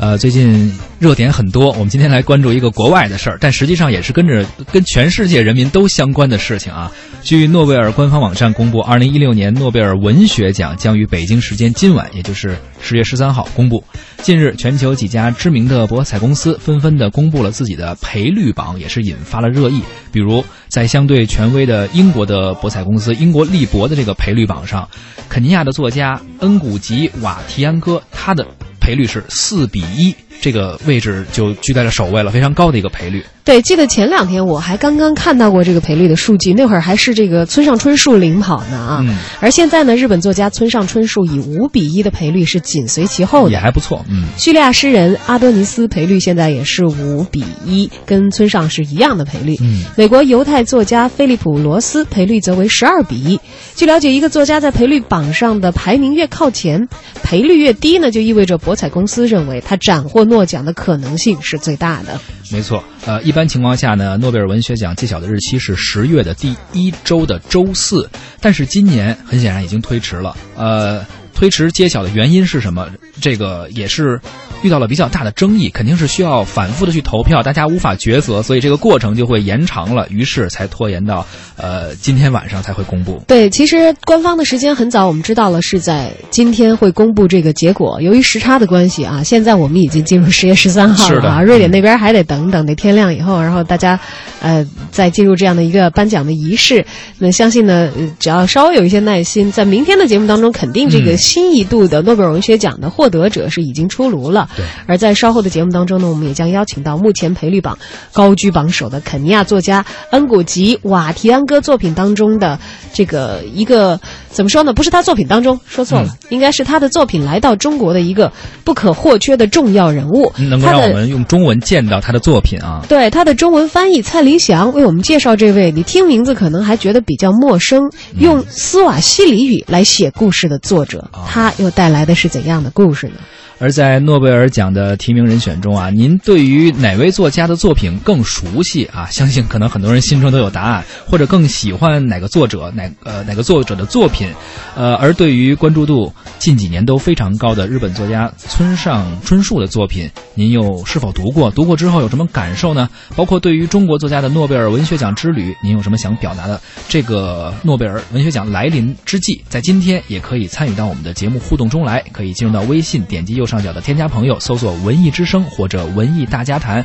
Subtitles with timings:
[0.00, 6.90] 呃，最近热点很多，我们今天来关注一个国外的事儿，但实际上也是跟着跟全世界人民都相关的事情啊。
[7.22, 13.84] 据诺贝尔官方网站公布，二零一六年诺贝尔文学奖将于北京时间今晚，也就是十月十三号公布。
[14.22, 19.82] 近日，全球几家知名的博彩公司纷纷的公布了自己的赔率榜，也是引发了热议。
[20.10, 24.88] 比如，在相对权威的英国的博彩公司英国利博的这个赔率榜上，
[25.28, 28.46] 肯尼亚的作家恩古吉瓦提安哥，他的
[28.80, 33.24] 赔率是四比一，这个位置就居在了首位了，非常高的一个赔率。
[33.42, 38.98] 对，记得前两天我还刚刚看到过这个赔率的数据，那会儿还是这个村上春树领跑呢啊。
[39.02, 43.50] 嗯而现在呢，日本作家村上春树以五比一的赔率是紧随其后的。
[43.50, 44.26] 也还不错，嗯。
[44.36, 49.56] 叙利亚诗人阿多尼斯赔率现在也是五比一，跟村上是一样的赔率。
[49.60, 53.40] 嗯美国犹太作家菲利普·罗斯赔率则为十二比一。
[53.74, 56.86] 据了解，一个作家在赔率榜上的排名越靠前，
[57.22, 62.18] 赔率越低呢，就意味着博彩公司认为他斩获诺奖的可能性是最大的。
[62.52, 68.08] 没错，呃，一般情况下呢，诺贝尔文学奖揭晓的日期是十月的第一周的周四，
[68.40, 70.36] 但是今年很显然已经推迟了。
[70.56, 72.88] 呃，推迟揭晓的原因是什么？
[73.20, 74.20] 这个也是
[74.62, 83.22] 遇到了比较大的争议，肯定是需要反复的去投票，大家无法抉择，所以这个过程就会延长了，于是才拖延到呃今天晚上才会公布。
[83.26, 88.00] 对，其实官方的时间很早，我们知道了是在今天会公布这个结果。
[88.02, 93.98] 由于时差的关系啊，现在我们已经进入十月十三号是的了啊，瑞典那边还得等等，得天亮以后，然后大家
[94.40, 96.84] 呃再进入这样的一个颁奖的仪式。
[97.18, 104.48] 那相信呢，呃只要稍微有一些耐心，在明天的节目当中，肯定这个嗯新一度的诺贝尔文学奖的获得者是已经出炉了。
[104.56, 107.78] 对而在稍后的节目当中呢，我们也将邀请到目前赔率榜
[108.12, 112.58] 高居榜首的肯尼亚作家恩古吉瓦提安哥作品当中的
[112.92, 113.98] 这个一个
[114.30, 114.72] 怎么说呢？
[114.72, 120.32] 不是他作品当中，说错了，嗯应该是他的作品来到中国的一个不可或缺的重要人物。
[120.38, 122.84] 能够让我们用中文见到他的作品啊。
[122.88, 127.84] 对他的中文翻译蔡林祥为我们介绍这位，你听名字可能还觉得比较陌生，
[128.14, 133.14] 嗯用斯瓦西里语来写故事的作者，啊他又带来的是怎样的故事呢？
[133.58, 139.06] 而在诺贝尔而奖的提名人选中啊，您对于哪位作家的作品更熟悉啊？
[139.10, 144.28] 相信可能很多人心中都有答案，或者更喜欢哪个作者、哪呃哪个作者的作品。
[144.74, 151.50] 呃，而对于关注度近几年都非常高的日本作家村上春树的作品，您又是否读过？
[151.50, 152.88] 读过之后有什么感受呢？
[153.14, 156.58] 包括对于中国作家的诺贝尔文学奖之旅，您有什么想表达的？
[156.88, 166.84] 这个诺贝尔文学奖来临之际，在今天也可以参与到我们的节目互动中来，可以进入到微信，点击右上角的添加朋友，搜索“文艺之声”或者“文艺大家谈”，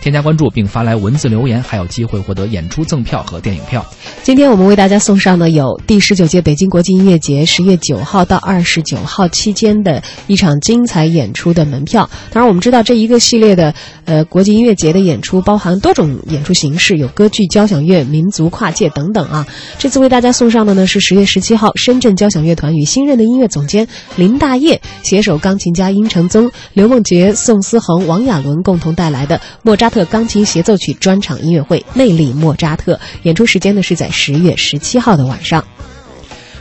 [0.00, 3.84] 添加关注并发来文字留言，还有机会获得演出赠票和电影票。
[4.22, 12.08] 今天我们为大家送上的有第十九届北京国际音乐节十月九号到二十九号期间的一场精彩演出的门票。
[12.30, 13.74] 当然，我们知道这一个系列的
[14.04, 19.46] 呃国际音乐节的演出包含多种演出形式，有歌剧、交响乐、民族跨界等等啊。
[19.78, 23.86] 这次为大家送上的呢是十月十七号深圳交响乐团与新任的音乐总监
[24.16, 32.94] 林大业携手钢琴家殷承宗、刘梦洁、宋思恒、王亚伦共同带来的莫扎特钢琴协奏曲专场音乐会《魅力莫扎特》。
[33.22, 35.64] 演出时间呢是在十月十七号的晚上。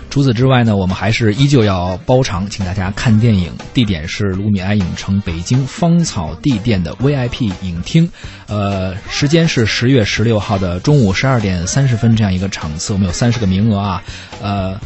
[0.09, 8.09] 除此之外呢，我们还是依旧要包场，请大家看电影，地点是卢米埃影城北京芳草地店的 VIP 影厅，
[8.47, 14.03] 呃，时间是十月十六号的中午十二点三十分这样一个场次，我们有三十个名额啊，
[14.41, 14.80] 呃。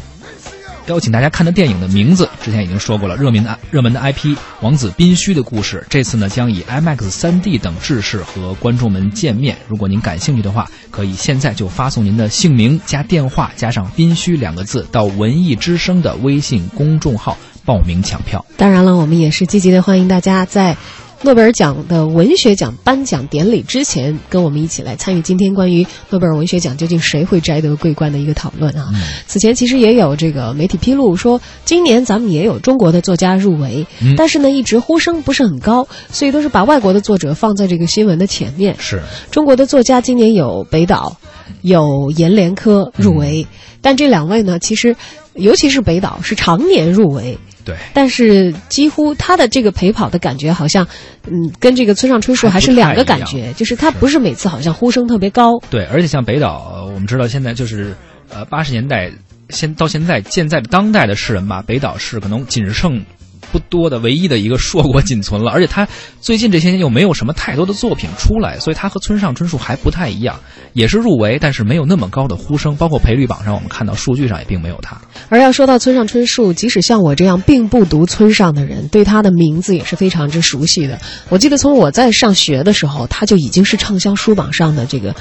[0.90, 4.26] 邀请大家看的电影的名字，之前已经说过了，热门的热门的 IP
[4.60, 9.56] 《王子宾虚的故事》，这次呢将以 IMAX 3D 等制式和观众们见面。
[9.68, 18.44] 如果您感兴趣的话，可以现在就发送您的姓名加电话加上“宾虚”两个字到文艺之声的微信公众号报名抢票。
[18.56, 20.76] 当然了，我们也是积极的欢迎大家在
[21.22, 28.88] 诺贝尔奖的文学奖颁奖典礼之前，跟我们一起来参与今天关于诺贝尔文学奖究竟谁会摘得桂冠的一个讨论啊。
[28.94, 38.74] 嗯此前其实也有这个媒体披露说，今年咱们也有中国的作家入围，嗯但是呢一直呼声不是很高，所以都是把外国的作者放在这个新闻的前面。
[38.78, 41.16] 是，中国的作家今年有北岛，
[41.60, 43.46] 有阎连科入围，
[43.82, 44.96] 但这两位呢，其实
[45.34, 47.38] 尤其是北岛是常年入围。
[47.62, 50.88] 对，但是几乎他的这个陪跑的感觉，好像，
[51.26, 55.58] 嗯，跟这个村上春树还是两个感觉，就是他不是每次好像呼声特别高。
[55.68, 57.94] 对，而且像北岛，呃我们知道现在就是，
[58.30, 59.12] 呃，八十年代
[59.50, 63.04] 现到现在现在的当代的诗人吧，北岛是可能仅剩
[63.52, 65.50] 不多的唯一的一个硕果仅存了。
[65.52, 65.88] 而且他
[66.20, 70.40] 最近这些年又没有什么太多的作品出来，所以他和村上春树还不太一样，
[70.72, 72.76] 也是入围，但是没有那么高的呼声。
[72.76, 75.00] 包括赔率榜上，我们看到数据上也并没有他。
[75.28, 80.98] 而要说到村上春树，即使像我这样并不读村上的人，对他的名字也是非常之熟悉的。
[81.28, 85.14] 我记得从我在上学的时候，他就已经是畅销书榜上的这个。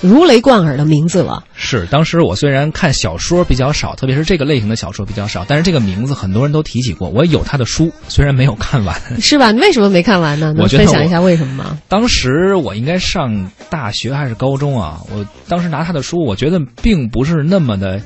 [0.00, 1.42] 如雷贯耳的名字了。
[1.54, 7.08] 是，当时我虽然看小说比较少，特别是这个类型的小说比较少，但是这个名字很多人都提起过。
[7.08, 8.94] 我有他的书，虽然没有看完。
[9.20, 9.50] 是吧？
[9.50, 10.52] 你 为什么没看完呢？
[10.52, 11.78] 能分享一下为什么吗？
[11.88, 15.00] 当时我应该上大学还是高中啊？
[15.12, 18.00] 我当时拿他的书，我觉得并不是那么的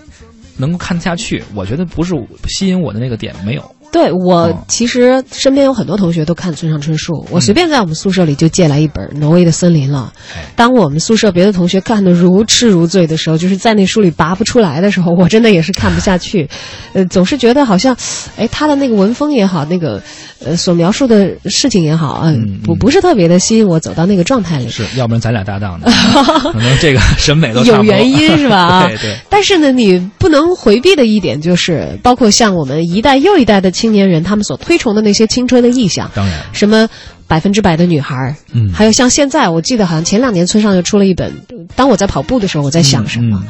[0.57, 1.43] 能够看得下去。
[1.55, 2.15] 我觉得不是
[2.49, 3.63] 吸引我的那个点没有。
[3.93, 10.11] 对我其实身边有很多同学都看村上春树，我随便在我们宿舍里就借来一本《挪威的森林》了。
[10.57, 16.49] 当我们宿舍别的同学看得如痴如醉的时候，就是在那书里拔不出来的时候，我真的也是看不下去。
[16.95, 17.95] 呃，总是觉得好像，
[18.39, 20.03] 哎，他的那个文风也好，那个
[20.43, 24.71] 呃所描述的事情也好，嗯，不不是特别的吸引我走到那个状态里。
[24.71, 25.87] 是要不然咱俩搭档呢？
[26.51, 28.87] 可能这个审美都有原因是吧？
[28.89, 29.17] 对对。
[29.29, 33.71] 但是呢，你不能回避的一点就是，包括像我们一代又一代的。
[33.83, 36.89] 青年人他们所推崇的那些青春的意象，当然什么
[37.27, 41.33] 百分之百的女孩，嗯，还有像现在，我记得好像前两年村上又出了一本。
[41.75, 43.45] 当我在跑步的时候，我在想什么？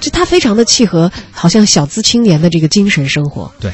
[0.00, 3.52] 就他非常的契合，好像小资青年的这个精神生活。
[3.60, 3.70] 对，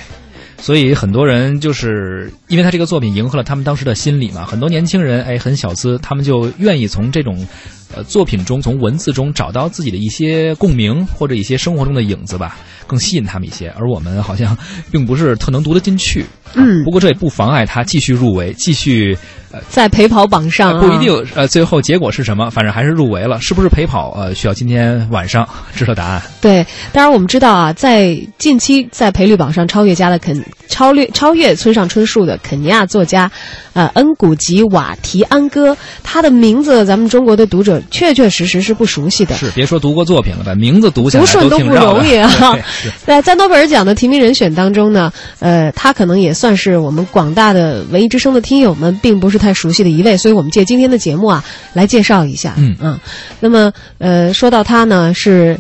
[0.59, 4.45] 所以很多人就是因为他这个作品迎合了他们当时的心理嘛。
[4.45, 7.47] 很多年轻人哎，很小资，他们就愿意从这种
[7.97, 12.59] 呃作品中、从文字中找到自己的一些共鸣或者一些生活中的影子吧。
[12.93, 14.55] 更吸引他们一些，而我们好像
[14.91, 16.27] 并不是特能读得进去。
[16.53, 19.17] 嗯，不过这也不妨碍他继续入围，继续
[19.51, 20.79] 呃在陪跑榜上。
[20.79, 23.41] 不一定呃，最后结果是什么，反正还是入围了。
[23.41, 24.11] 是不是陪跑？
[24.11, 26.21] 呃，需要今天晚上知道答案。
[26.43, 30.39] 对，当然我们知道啊，在近期在赔率榜上超越加的肯
[30.73, 33.31] 超越超越村上春树的肯尼亚作家，
[33.75, 39.35] 呃，恩古吉瓦提安哥，他的名字咱们中国的读者确确实实是不熟悉的。
[39.37, 42.31] 是，别说读过作品了，把名字读下来都不容易啊。
[43.05, 52.55] 在在诺贝尔奖的提名人选当中呢，呃，他可能也算是我们广大的文艺之声的听友们并不是太熟悉的一位，所以我们借今天的节目啊来介绍一下。
[52.57, 52.99] 嗯嗯，
[53.41, 55.59] 那么呃，说到他呢，是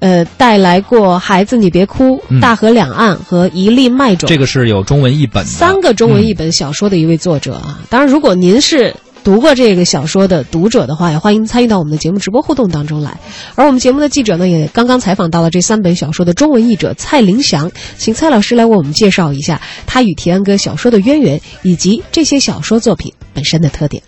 [0.00, 2.04] 呃带来过《孩子你别哭》
[2.40, 7.78] 《大河两岸》和《一粒麦种》，这个是有中文译本的三个中文译本小说的一位作者啊。
[7.88, 8.94] 当然，如果您是。
[9.22, 13.20] 读过这个小说的读者的话，也欢迎参与到我们的节目直播互动当中来。
[13.54, 24.02] 而我们节目的记者呢，也刚刚采访到了这三本小说的中文译者蔡林祥，请蔡老师来为我们介绍一下他与提安哥小说的渊源，以及这些小说作品本身的特点。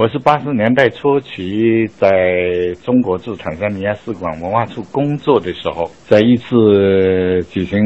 [0.00, 2.08] 我是八十年代初期在
[2.82, 7.78] 中国驻坦桑尼亚使馆文化处工作的时候，在一次举行。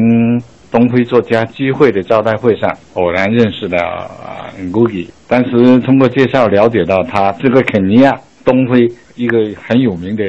[0.71, 4.09] 东非作家聚会的招待会上，偶然认识了
[4.57, 5.09] Ngugi。
[5.27, 8.13] 当时通过介绍了解到，他是个肯尼亚
[8.45, 10.23] 东非一个很有名的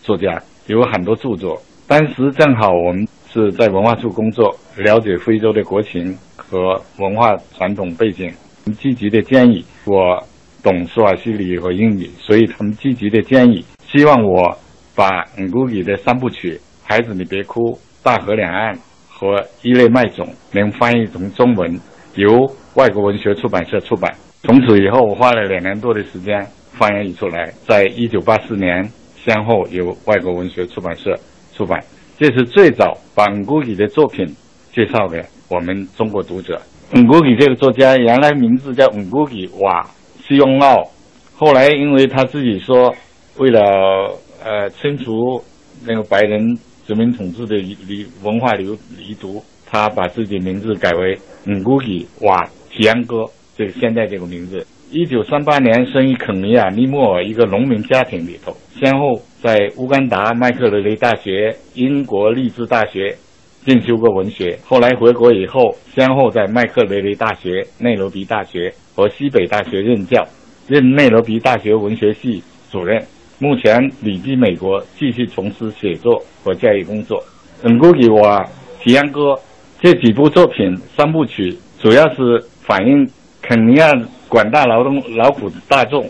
[0.00, 1.60] 作家，有很多著作。
[1.88, 8.30] 当时正好我们是在文化处工作，了解非洲的国情和文化传统背景，
[8.78, 10.22] 积极的建议我
[10.62, 14.56] 懂斯瓦西里和英语，所以他们积极的建议，希望我
[14.94, 17.60] 把 Ngugi 的三部曲《孩子你别哭》
[18.02, 18.74] 《大河两岸》。
[19.14, 21.80] 和一类麦种能翻译成中文，
[22.16, 22.44] 由
[22.74, 24.12] 外国文学出版社出版。
[24.42, 28.84] 从此以后，我花了两年多的时间翻译出来，在一九八四年
[29.14, 31.16] 先后由外国文学出版社
[31.54, 31.78] 出版。
[32.18, 34.26] 这是最早把恩古里的作品
[34.72, 36.60] 介绍给我们中国读者。
[36.94, 39.88] 恩古里这个作家原来名字叫恩古里瓦
[40.26, 40.90] 西雍奥，
[41.36, 42.94] 后来因为他自己说，
[43.38, 43.60] 为了
[44.44, 45.42] 呃清除
[45.86, 46.58] 那个白人。
[46.84, 53.24] 殖民统治的遗文化流遗毒，他把自己名字改为嗯古里瓦提安哥，
[53.56, 54.66] 这个现在这个名字。
[54.90, 63.16] 一九三八年生于肯尼亚尼莫尔一个农民家庭里头，先后在乌干达麦克雷雷大学、英国利兹大学
[63.64, 64.58] 进修过文学。
[64.64, 70.26] 后来回国以后，先后在麦克雷雷大学、内罗毕大学和西北大学任教，
[70.66, 73.02] 任内罗毕大学文学系主任。
[73.38, 77.22] 目前旅居美国，继续从事写作和教育工作。
[77.62, 78.44] 恩古里瓦
[78.80, 79.38] 提安哥
[79.80, 83.08] 这几部作品三部曲，主要是反映
[83.40, 83.92] 肯尼亚
[84.28, 86.08] 广大劳动劳苦大众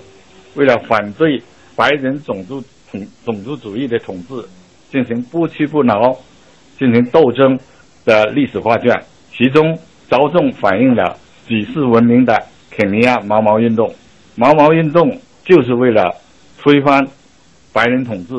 [0.54, 1.42] 为了反对
[1.75, 4.35] 白人种族统种族主义的统治，
[4.90, 6.14] 进行不屈不挠
[6.83, 7.57] 进行斗争
[8.05, 9.01] 的历史画卷。
[9.31, 9.79] 其中
[10.11, 12.37] 着重反映了举世闻名的
[12.73, 13.89] 肯尼亚毛毛运动。
[14.35, 16.12] 毛毛运动就是为了
[16.61, 17.07] 推翻。
[17.75, 18.35] 白人统治，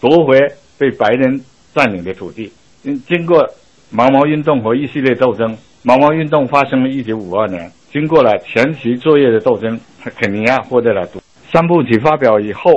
[0.00, 0.36] 夺回
[0.76, 1.40] 被白人
[1.72, 2.50] 占领的土地。
[2.82, 3.48] 经经过
[3.90, 9.78] 毛毛运动和一系列斗争，毛毛运动发生了一九五二年，经过了前期作业的斗争，
[10.16, 11.20] 肯尼亚获得了独。
[11.52, 12.72] 三部曲发表以后，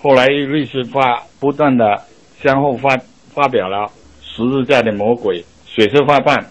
[0.00, 1.84] 后来律师发不断的
[2.40, 2.96] 先后发
[3.34, 3.78] 发表了
[4.38, 6.36] 《十字架的魔鬼》《血色花瓣》《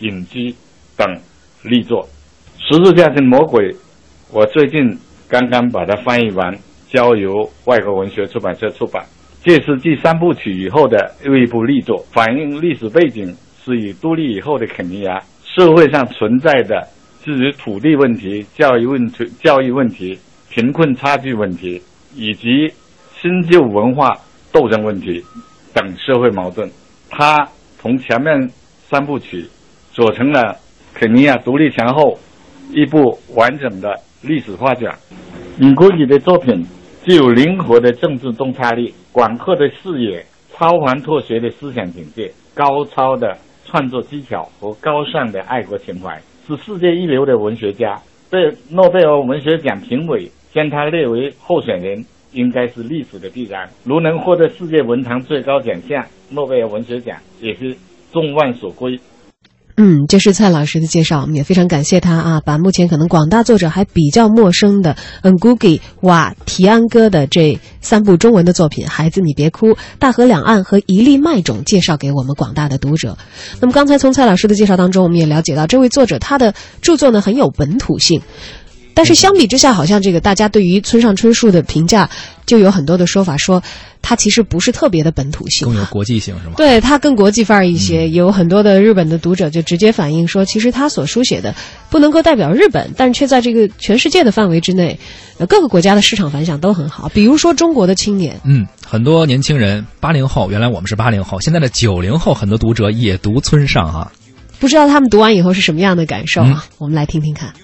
[0.00, 0.50] 隐居》
[0.98, 1.18] 等
[1.62, 2.06] 力作，
[2.58, 3.72] 《十字架的魔鬼》，
[4.30, 4.98] 我最近
[5.30, 6.54] 刚刚把它翻译完，
[6.90, 9.02] 交由外国文学出版社出版。
[9.42, 13.34] 这是继三部曲以后的又一部力作，反映历史背景
[13.64, 16.86] 是以独立以后的肯尼亚社会上存在的
[17.24, 20.18] 至于土地问题、教育问题、教育问题、
[20.50, 21.80] 贫困差距问题
[22.14, 22.70] 以及
[23.22, 24.10] 新旧文化
[24.52, 25.24] 斗争问题
[25.72, 26.70] 等社会矛盾。
[27.12, 27.48] 他
[27.80, 28.50] 同前面
[28.88, 29.46] 三部曲
[29.92, 30.56] 组成了
[30.92, 32.18] 肯尼亚独立前后
[32.72, 34.90] 一部完整的历史画卷。
[35.56, 36.66] 米古里的作品。
[37.04, 48.00] 具有灵活的政治洞察力、广阔的视野、超凡脱俗的思想境界、高超的创作技巧和高尚的爱国情怀，是世界一流的文学家。
[48.30, 48.38] 被
[48.70, 53.68] 诺贝尔文学奖评委将他列为候选人，应该是历史的必然。
[53.84, 57.76] 如能获得世界文坛最高奖项——诺贝尔文学奖，也是
[58.12, 58.98] 众望所归。
[59.78, 73.16] 嗯，这是蔡老师的介绍，我们也非常感谢他啊，把目前可能广大作者还比较陌生的 Ngugi 瓦提安哥的这三部中文的作品《孩子你别哭》《大河两岸》和《一粒麦种》介绍给我们广大的读者。
[73.62, 78.20] 那么刚才从蔡老师的介绍当中，我们也了解到，这位作者他的著作呢很有本土性。
[78.94, 82.08] 但是相比之下，好像这个大家对于村上春树的评价
[82.46, 83.62] 就有很多的说法，说
[84.02, 86.54] 他其实不是特别的本土性，更有国际性是吗？
[86.56, 88.08] 对他更国际范儿一些。
[88.10, 91.54] 有很多的日本的读者就直接反映说，其实他所书写的
[91.88, 94.98] 不能够代表日本，但却在这个全世界的范围之内，
[95.48, 97.08] 各个国家的市场反响都很好。
[97.08, 104.12] 比如说中国的青年，嗯，很多年轻人，八零后，原来我们是八零后，现在的九零后，很多读者也读村上啊，
[104.58, 106.66] 不知道他们读完以后是什么样的感受啊？
[106.78, 107.54] 我们来听听看。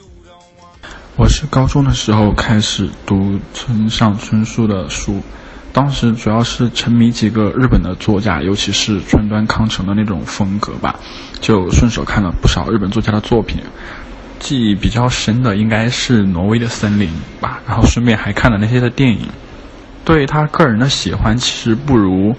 [1.19, 5.21] 我是高中的时候开始读村上春树的书，
[5.73, 10.95] 当时主要是沉迷几个日本的作家，尤其是川端康成的那种风格吧，
[11.41, 13.61] 就顺手看了不少日本作家的作品。
[14.39, 17.09] 记忆比较深的应该是《挪威的森林》
[17.43, 19.27] 吧，然后顺便还看了那些的电影。
[20.05, 22.33] 对他个人的喜欢其实不如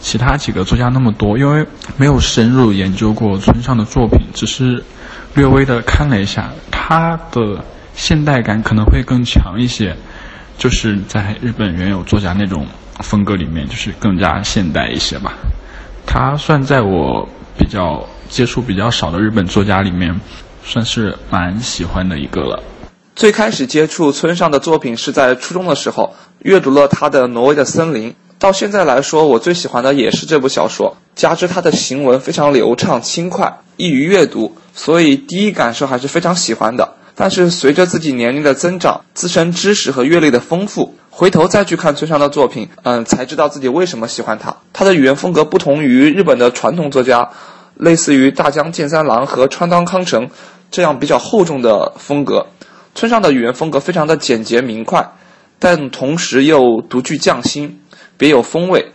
[0.00, 1.64] 其他几个作家那么多，因为
[1.96, 4.82] 没有深入研究过村上的作品，只是
[5.34, 7.64] 略微的看了一下他的。
[7.96, 9.96] 现代感可能会更强一些，
[10.58, 12.66] 就是在日本原有作家那种
[13.00, 15.32] 风格里面，就是更加现代一些吧。
[16.06, 20.20] 他算在我比较接触比较少的日本作家里面，
[20.64, 22.62] 算是蛮喜欢的一个了。
[23.16, 28.10] 最开始接触村上的作品是在初中的时候，阅读了他的《挪威的森林》。
[28.40, 36.94] 到现在来说，我最喜欢的也是这部小说，加之他的行文非常流畅轻快，易于阅读，所以第一感受还是非常喜欢的。
[37.16, 44.56] 但是随着自己年龄的增长，自身知识和阅历的丰富，回头再去看村上的作品，嗯，才知道自己为什么喜欢他。
[44.72, 47.30] 他的语言风格不同于日本的传统作家，
[47.76, 50.28] 类似于大江健三郎和川端康成
[50.72, 52.46] 这样比较厚重的风格。
[52.96, 55.12] 村上的语言风格非常的简洁明快，
[55.60, 57.80] 但同时又独具匠心，
[58.16, 58.92] 别有风味，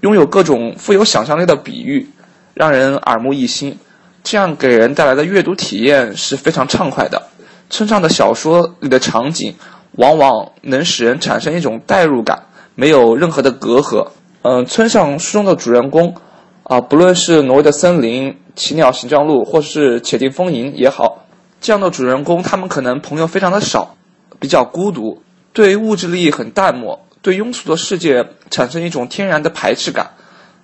[0.00, 2.08] 拥有各种富有想象力的比喻，
[2.54, 3.78] 让人耳目一新。
[4.22, 7.28] 这样给人带来的阅读体验是非常畅快的。
[7.74, 9.56] 村上的小说里的场景，
[9.96, 12.44] 往往能使人产生一种代入感，
[12.76, 14.10] 没有任何的隔阂。
[14.42, 16.14] 嗯，村上书中的主人公，
[16.62, 21.26] 啊，不论是挪威的森林、奇鸟行状路，或是且听风吟也好，
[21.60, 23.96] 这样的主人公，他们可能朋友非常的少，
[24.38, 25.20] 比较孤独，
[25.52, 30.12] 对物质利益很淡漠，对庸俗的世界产生一种天然的排斥感。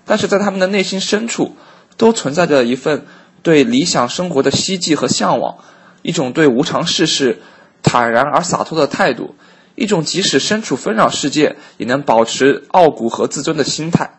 [0.05, 1.57] 但是在他们的内心深处，
[1.97, 3.05] 都存在着一份
[3.43, 5.57] 对理想生活的希冀和向往。
[6.02, 7.40] 一种对无常世事
[7.83, 9.35] 坦然而洒脱的态度，
[9.75, 14.19] 一种即使身处纷扰世界也能保持傲骨和自尊的心态，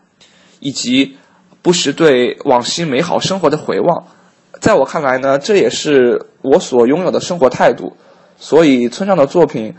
[0.60, 1.16] 以及
[1.62, 4.06] 不时对往昔美好生活的回望。
[4.60, 7.96] 在我看来呢，这也是我所拥有的生活态度。
[8.38, 9.74] 所以，村上的作品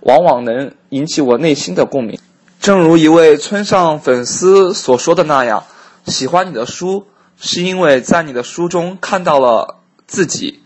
[0.00, 2.18] 往往能引起我内心的共鸣。
[2.60, 5.64] 正如一位村上粉丝所说的那样
[6.06, 7.06] ：“喜欢你的书，
[7.40, 10.60] 是因为在你的书中看到了自己。”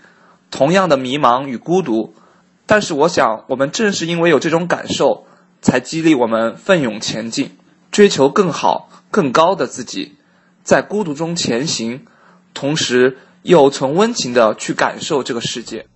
[0.52, 2.14] 同样的迷茫与孤独，
[2.66, 5.24] 但是我想，我们正是因为有这种感受，
[5.62, 7.52] 才激励我们奋勇前进，
[7.90, 10.12] 追求更好、更高的自己，
[10.62, 12.02] 在孤独中前行，
[12.52, 15.86] 同时又存温情的去感受这个世界。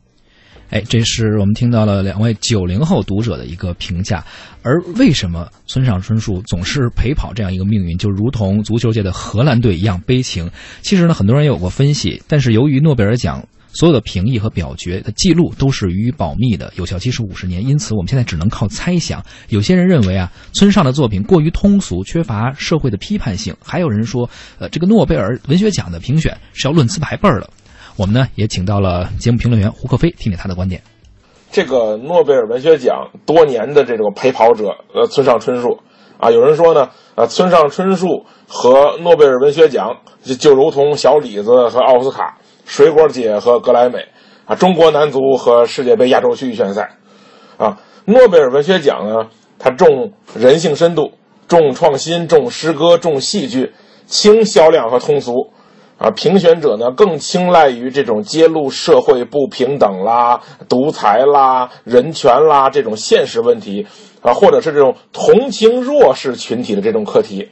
[0.70, 4.24] 哎，这是我们听到了两位九零后读者的一个评价。
[4.62, 10.50] 而为什么村上春树总是陪跑这样一个命运，就如同足球界的荷兰队一样悲情？
[10.80, 13.46] 其实呢，很多人有过分析，但是由于诺贝尔奖。
[13.76, 17.62] 所有的评议和表决的记录都是予以保密的，有效期是五十年。
[17.62, 19.22] 因此，我们现在只能靠猜想。
[19.50, 27.50] 有些人认为啊，村上的作品过于通俗，缺乏社会的批判性；还有人说，呃，这个诺贝尔文学奖的评选是要论资排辈儿的。
[27.98, 30.80] 我们呢也请到了节目评论员胡克飞，听听他的观点。
[31.52, 35.78] 这个诺贝尔文学奖多年的这种陪跑者，呃，村上春树，
[36.18, 44.08] 啊，有人说呢，呃，村上春树和诺贝尔文学奖就就如同小李子和奥斯卡，水果姐和格莱美，
[44.44, 46.98] 啊，中国男足和世界杯亚洲区预选赛，
[47.56, 51.12] 啊，诺贝尔文学奖呢，它重人性深度，
[51.48, 53.72] 重创新，重诗歌，重戏剧，
[54.06, 55.52] 轻销量和通俗。
[55.98, 63.86] 啊，评选者呢更青睐于这种揭露社会不平等啦、独裁啦、人权啦这种现实问题，
[64.20, 67.48] 啊，或者是这种同情弱势群体的这种课题，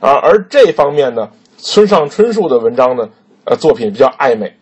[0.00, 3.08] 啊，而这方面呢，村上春树的文章呢，
[3.44, 4.54] 呃，作品比较暧昧，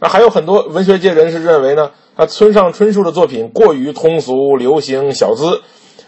[0.00, 5.60] 那，还有很多文学界人士认为呢，啊，村上春树的作品过于通俗、流行、小资，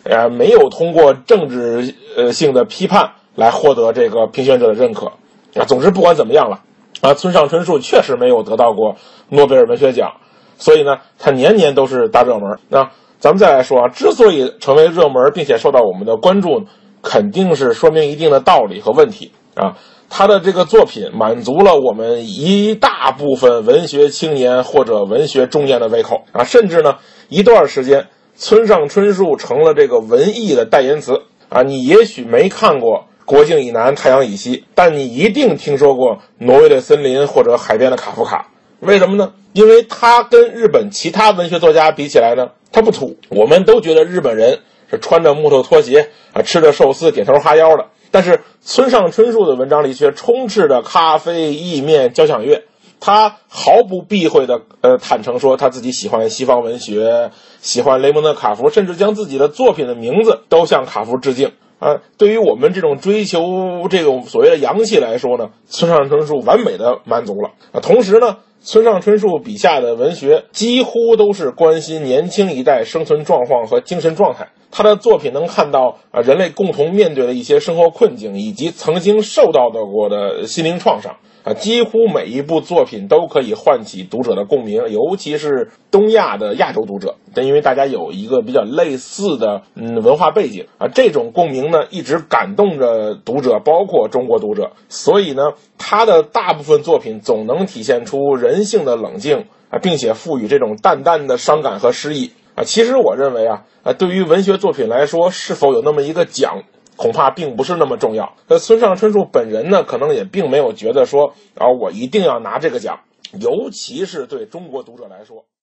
[0.04, 5.12] 呃，没有通过政治呃性的批判来获得这个评选者的认可。
[5.54, 6.60] 啊，总之不管怎么样了，
[7.00, 8.96] 啊，村上春树确实没有得到过
[9.28, 10.12] 诺贝尔文学奖，
[10.58, 12.58] 所以呢，他年年都是大热门。
[12.68, 16.64] 那咱们再来说啊，之所以成为热门，并且受到我们的关注，
[17.02, 19.76] 肯定是说明一定的道理和问题啊。
[20.08, 26.96] 他的这个作品满足了我们一大部分文学青年或者文学中年的胃口啊，甚至呢，
[27.28, 31.62] 一段时间，村上春树成了这个文艺的代言词啊。
[31.62, 33.06] 你也许没看过。
[33.24, 39.32] 国境以南，太阳以西，但你一定听说过挪威的森林或者海边的卡夫卡，为什么呢？
[39.52, 43.16] 因为他跟日本其他文学作家比起来呢，他不土。
[43.30, 47.86] 我们都觉得日本人是穿着木头拖鞋啊，吃着寿司，点头哈腰的，
[48.16, 52.64] 但是村上春树的文章里却充斥着咖啡、意面、交响乐。
[52.98, 57.30] 他毫不避讳的呃坦诚说他自己喜欢西方文学，
[57.60, 61.52] 喜欢雷蒙德·卡夫，甚至将自己的作品的名字都向卡夫致敬。
[61.78, 67.80] 啊，对于我们这种追求这种所谓的洋气来说呢，村上春树完美的满足了啊。
[67.80, 74.48] 同时呢，村上春树笔下的文学几乎都是关心年轻一代生存状况和精神状态。
[74.70, 81.16] 他的作品能看到啊人类共同面对的一些生活困境，以及曾经受到的过的心灵创伤。
[81.46, 94.72] 啊，几乎每一部作品都可以唤起读者的共鸣，尤其是东亚的亚洲读者，但因为大家有一个比较类似的嗯文化背景啊，这种共鸣呢一直感动着读者，包括中国读者。
[94.88, 102.64] 所以呢，他的大部分作品总能体现出人性的冷静啊，并且赋予这种淡淡的伤感和诗意啊。
[102.64, 106.64] 其实我认为啊，啊，对于文学作品来说，是否有那么一个奖？
[106.96, 108.34] 恐怕并不是那么重要。
[108.48, 113.00] 那村上春树本人呢，可能也并没有觉得说啊，我一定要拿这个奖，
[113.40, 115.46] 尤其是对中国读者来说。